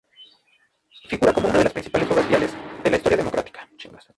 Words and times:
Figura 1.09 1.31
como 1.31 1.49
una 1.49 1.59
de 1.59 1.63
las 1.65 1.73
principales 1.73 2.09
obras 2.09 2.27
viales 2.27 2.51
de 2.83 2.89
la 2.89 2.97
historia 2.97 3.17
democrática. 3.17 3.69